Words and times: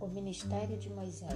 o 0.00 0.08
ministério 0.08 0.78
de 0.78 0.88
Moisés. 0.88 1.30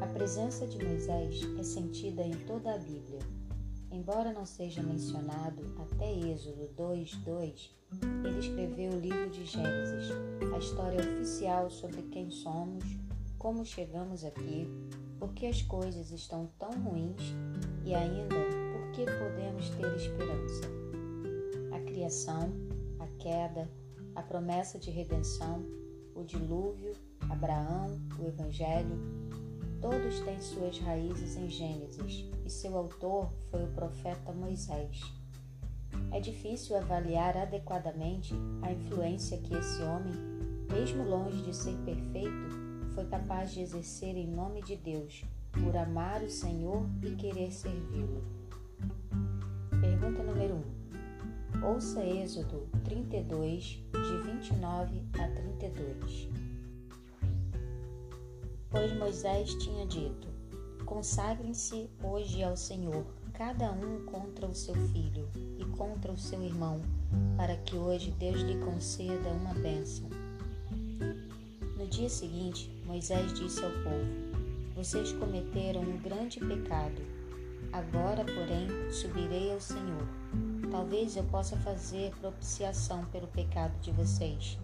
A 0.00 0.06
presença 0.06 0.66
de 0.66 0.82
Moisés 0.82 1.42
é 1.58 1.62
sentida 1.62 2.22
em 2.22 2.32
toda 2.46 2.74
a 2.74 2.78
Bíblia. 2.78 3.20
Embora 3.90 4.32
não 4.32 4.46
seja 4.46 4.82
mencionado 4.82 5.62
até 5.78 6.10
Êxodo 6.10 6.68
2:2, 6.74 7.70
ele 8.24 8.38
escreveu 8.38 8.92
o 8.92 9.00
livro 9.00 9.28
de 9.28 9.44
Gênesis, 9.44 10.10
a 10.54 10.58
história 10.58 11.00
oficial 11.00 11.68
sobre 11.70 12.00
quem 12.04 12.30
somos, 12.30 12.82
como 13.38 13.66
chegamos 13.66 14.24
aqui, 14.24 14.66
por 15.18 15.34
que 15.34 15.46
as 15.46 15.60
coisas 15.60 16.10
estão 16.10 16.48
tão 16.58 16.70
ruins 16.82 17.34
e 17.84 17.94
ainda 17.94 18.36
por 18.72 18.90
que 18.92 19.04
podemos 19.04 19.68
ter 19.68 19.94
esperança. 19.94 20.62
A 21.72 21.80
criação, 21.80 22.50
a 22.98 23.06
queda, 23.22 23.70
a 24.14 24.22
promessa 24.22 24.78
de 24.78 24.90
redenção, 24.90 25.81
o 26.14 26.24
dilúvio, 26.24 26.94
Abraão, 27.28 28.00
o 28.18 28.26
Evangelho, 28.26 28.98
todos 29.80 30.20
têm 30.20 30.40
suas 30.40 30.78
raízes 30.78 31.36
em 31.36 31.48
Gênesis 31.48 32.24
e 32.44 32.50
seu 32.50 32.76
autor 32.76 33.30
foi 33.50 33.64
o 33.64 33.72
profeta 33.72 34.32
Moisés. 34.32 35.00
É 36.10 36.20
difícil 36.20 36.76
avaliar 36.76 37.36
adequadamente 37.36 38.34
a 38.62 38.72
influência 38.72 39.38
que 39.38 39.54
esse 39.54 39.82
homem, 39.82 40.14
mesmo 40.70 41.04
longe 41.04 41.42
de 41.42 41.54
ser 41.54 41.76
perfeito, 41.84 42.62
foi 42.94 43.06
capaz 43.06 43.52
de 43.52 43.60
exercer 43.60 44.16
em 44.16 44.26
nome 44.26 44.62
de 44.62 44.76
Deus, 44.76 45.24
por 45.52 45.76
amar 45.76 46.22
o 46.22 46.30
Senhor 46.30 46.86
e 47.02 47.14
querer 47.16 47.52
servi-lo. 47.52 48.22
Pergunta 49.80 50.22
número 50.22 50.62
1. 51.60 51.66
Ouça 51.66 52.04
Êxodo 52.04 52.68
32, 52.84 53.62
de 53.92 54.32
29 54.32 55.02
a 55.14 55.28
32. 55.28 55.81
Pois 58.72 58.90
Moisés 58.96 59.54
tinha 59.56 59.84
dito: 59.84 60.26
Consagrem-se 60.86 61.90
hoje 62.02 62.42
ao 62.42 62.56
Senhor, 62.56 63.04
cada 63.34 63.70
um 63.70 64.06
contra 64.06 64.46
o 64.46 64.54
seu 64.54 64.74
filho 64.74 65.28
e 65.58 65.64
contra 65.76 66.10
o 66.10 66.16
seu 66.16 66.42
irmão, 66.42 66.80
para 67.36 67.54
que 67.58 67.76
hoje 67.76 68.10
Deus 68.12 68.40
lhe 68.40 68.56
conceda 68.64 69.28
uma 69.28 69.52
bênção. 69.52 70.08
No 71.76 71.86
dia 71.86 72.08
seguinte, 72.08 72.70
Moisés 72.86 73.34
disse 73.34 73.62
ao 73.62 73.70
povo: 73.70 74.74
Vocês 74.74 75.12
cometeram 75.12 75.82
um 75.82 75.98
grande 75.98 76.40
pecado. 76.40 77.02
Agora, 77.74 78.24
porém, 78.24 78.90
subirei 78.90 79.52
ao 79.52 79.60
Senhor. 79.60 80.08
Talvez 80.70 81.14
eu 81.18 81.24
possa 81.24 81.58
fazer 81.58 82.10
propiciação 82.22 83.04
pelo 83.12 83.26
pecado 83.26 83.78
de 83.82 83.90
vocês. 83.90 84.58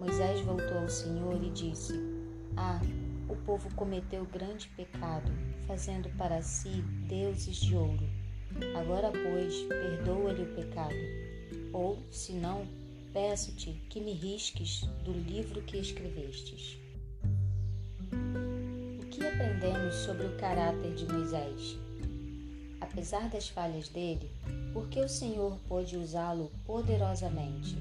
Moisés 0.00 0.40
voltou 0.40 0.78
ao 0.78 0.88
Senhor 0.88 1.40
e 1.40 1.50
disse: 1.50 2.21
Ah, 2.56 2.80
o 3.28 3.36
povo 3.36 3.74
cometeu 3.74 4.24
grande 4.26 4.68
pecado, 4.76 5.30
fazendo 5.66 6.08
para 6.16 6.42
si 6.42 6.82
deuses 7.08 7.56
de 7.56 7.74
ouro. 7.74 8.08
Agora, 8.78 9.10
pois, 9.10 9.62
perdoa-lhe 9.62 10.42
o 10.42 10.54
pecado. 10.54 10.94
Ou, 11.72 11.98
se 12.10 12.32
não, 12.32 12.66
peço-te 13.12 13.72
que 13.88 14.00
me 14.00 14.12
risques 14.12 14.82
do 15.04 15.12
livro 15.12 15.62
que 15.62 15.78
escrevestes 15.78 16.82
aprendemos 19.32 19.94
sobre 19.94 20.26
o 20.26 20.36
caráter 20.36 20.94
de 20.94 21.06
Moisés? 21.06 21.78
Apesar 22.80 23.28
das 23.28 23.48
falhas 23.48 23.88
dele, 23.88 24.30
por 24.72 24.88
que 24.88 25.00
o 25.00 25.08
Senhor 25.08 25.56
pôde 25.68 25.96
usá-lo 25.96 26.50
poderosamente? 26.66 27.76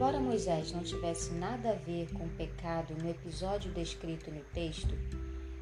Embora 0.00 0.18
Moisés 0.18 0.72
não 0.72 0.82
tivesse 0.82 1.30
nada 1.34 1.72
a 1.72 1.74
ver 1.74 2.10
com 2.14 2.24
o 2.24 2.30
pecado 2.30 2.94
no 2.94 3.10
episódio 3.10 3.70
descrito 3.70 4.30
no 4.30 4.40
texto, 4.44 4.94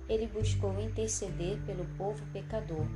ele 0.08 0.28
buscou 0.28 0.80
interceder 0.80 1.60
pelo 1.66 1.84
povo 1.96 2.24
pecador 2.32 2.86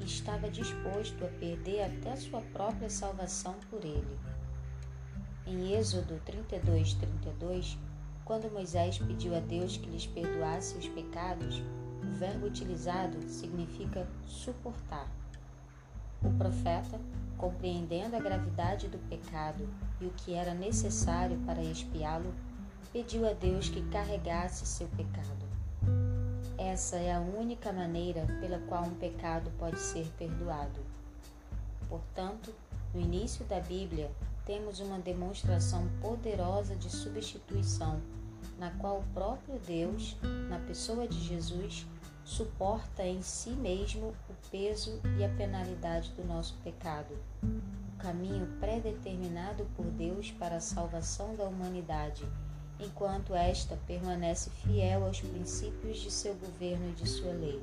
e 0.00 0.04
estava 0.04 0.48
disposto 0.48 1.24
a 1.24 1.28
perder 1.40 1.82
até 1.82 2.14
sua 2.14 2.40
própria 2.52 2.88
salvação 2.88 3.56
por 3.68 3.84
ele. 3.84 4.16
Em 5.44 5.74
Êxodo 5.74 6.20
32, 6.24 6.94
32, 6.94 7.76
quando 8.24 8.52
Moisés 8.52 8.96
pediu 8.98 9.34
a 9.34 9.40
Deus 9.40 9.76
que 9.76 9.90
lhes 9.90 10.06
perdoasse 10.06 10.78
os 10.78 10.86
pecados, 10.86 11.60
o 12.00 12.14
verbo 12.14 12.46
utilizado 12.46 13.20
significa 13.28 14.06
suportar. 14.24 15.21
O 16.24 16.30
profeta, 16.38 17.00
compreendendo 17.36 18.16
a 18.16 18.20
gravidade 18.20 18.88
do 18.88 18.98
pecado 19.08 19.68
e 20.00 20.06
o 20.06 20.10
que 20.10 20.34
era 20.34 20.54
necessário 20.54 21.36
para 21.46 21.62
expiá-lo, 21.62 22.32
pediu 22.92 23.28
a 23.28 23.32
Deus 23.32 23.68
que 23.68 23.82
carregasse 23.88 24.66
seu 24.66 24.86
pecado. 24.88 25.46
Essa 26.56 26.96
é 26.96 27.12
a 27.12 27.20
única 27.20 27.72
maneira 27.72 28.26
pela 28.40 28.58
qual 28.60 28.84
um 28.84 28.94
pecado 28.94 29.50
pode 29.58 29.80
ser 29.80 30.06
perdoado. 30.16 30.80
Portanto, 31.88 32.54
no 32.94 33.00
início 33.00 33.44
da 33.46 33.58
Bíblia, 33.58 34.10
temos 34.44 34.80
uma 34.80 34.98
demonstração 34.98 35.88
poderosa 36.00 36.76
de 36.76 36.90
substituição, 36.90 38.00
na 38.58 38.70
qual 38.72 38.98
o 38.98 39.14
próprio 39.14 39.58
Deus, 39.66 40.16
na 40.48 40.58
pessoa 40.60 41.08
de 41.08 41.18
Jesus, 41.18 41.86
suporta 42.32 43.04
em 43.04 43.20
si 43.22 43.50
mesmo 43.50 44.14
o 44.28 44.50
peso 44.50 45.00
e 45.18 45.24
a 45.24 45.28
penalidade 45.28 46.10
do 46.12 46.24
nosso 46.24 46.54
pecado. 46.64 47.14
O 47.42 47.98
caminho 47.98 48.46
predeterminado 48.58 49.66
por 49.76 49.84
Deus 49.84 50.30
para 50.32 50.56
a 50.56 50.60
salvação 50.60 51.36
da 51.36 51.44
humanidade, 51.44 52.24
enquanto 52.80 53.34
esta 53.34 53.76
permanece 53.86 54.50
fiel 54.50 55.04
aos 55.04 55.20
princípios 55.20 55.98
de 55.98 56.10
seu 56.10 56.34
governo 56.34 56.88
e 56.90 56.94
de 56.94 57.08
sua 57.08 57.32
lei. 57.32 57.60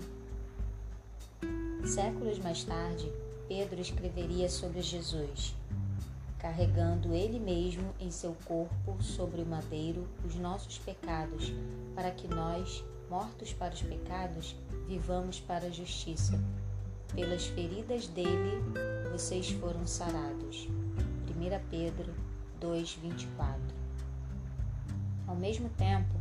Séculos 1.86 2.38
mais 2.40 2.64
tarde, 2.64 3.12
Pedro 3.48 3.82
escreveria 3.82 4.48
sobre 4.50 4.82
Jesus 4.82 5.56
carregando 6.40 7.14
Ele 7.14 7.38
mesmo 7.38 7.94
em 8.00 8.10
seu 8.10 8.36
corpo 8.46 9.04
sobre 9.04 9.42
o 9.42 9.46
madeiro 9.46 10.08
os 10.26 10.36
nossos 10.36 10.78
pecados, 10.80 11.54
para 11.94 12.12
que 12.12 12.28
nós, 12.28 12.82
mortos 13.10 13.54
para 13.54 13.74
os 13.74 13.82
pecados, 13.82 14.56
vivamos 14.88 15.40
para 15.40 15.68
a 15.68 15.72
justiça. 15.72 16.40
Pelas 17.14 17.48
feridas 17.48 18.08
dele, 18.08 18.62
vocês 19.12 19.50
foram 19.52 19.86
sarados. 19.88 20.68
1 21.28 21.70
Pedro 21.70 22.14
2:24. 22.60 23.56
Ao 25.28 25.36
mesmo 25.36 25.70
tempo, 25.70 26.14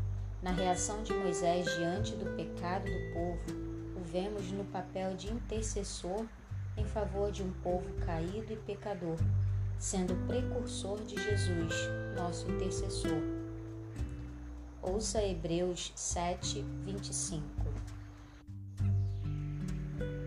na 0.43 0.51
reação 0.51 1.03
de 1.03 1.13
Moisés 1.13 1.67
diante 1.77 2.13
do 2.13 2.37
pecado 2.37 2.85
do 2.85 3.13
povo, 3.13 3.59
o 3.97 4.01
vemos 4.01 4.51
no 4.51 4.65
papel 4.65 5.15
de 5.15 5.33
intercessor 5.33 6.25
em 6.77 6.85
favor 6.85 7.31
de 7.31 7.43
um 7.43 7.53
povo 7.63 7.93
caído 8.05 8.53
e 8.53 8.57
pecador 8.57 9.19
sendo 9.79 10.15
precursor 10.27 11.01
de 11.05 11.15
Jesus, 11.23 11.89
nosso 12.17 12.51
intercessor. 12.51 13.38
Ouça 14.91 15.23
Hebreus 15.23 15.93
7, 15.95 16.63
25. 16.85 17.45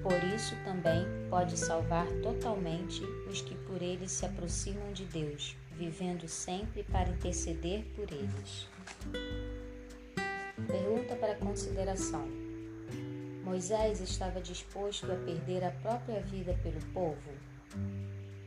Por 0.03 0.23
isso 0.35 0.55
também 0.63 1.03
pode 1.31 1.57
salvar 1.57 2.05
totalmente 2.22 3.03
os 3.27 3.41
que 3.41 3.55
por 3.55 3.81
ele 3.81 4.07
se 4.07 4.23
aproximam 4.23 4.94
de 4.94 5.05
Deus, 5.05 5.57
vivendo 5.71 6.27
sempre 6.27 6.83
para 6.83 7.09
interceder 7.09 7.83
por 7.95 8.07
eles. 8.11 8.67
Pergunta 10.67 11.16
para 11.16 11.35
consideração: 11.35 12.27
Moisés 13.44 14.00
estava 14.00 14.39
disposto 14.39 15.12
a 15.12 15.15
perder 15.15 15.63
a 15.63 15.71
própria 15.71 16.21
vida 16.21 16.53
pelo 16.62 16.81
povo? 16.94 17.31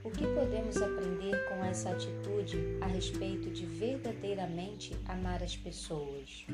O 0.04 0.10
que 0.10 0.26
podemos 0.26 0.76
aprender 0.82 1.48
com 1.48 1.64
essa 1.64 1.88
atitude 1.88 2.58
a 2.82 2.86
respeito 2.86 3.48
de 3.50 3.64
verdadeiramente 3.64 4.94
amar 5.06 5.42
as 5.42 5.56
pessoas? 5.56 6.44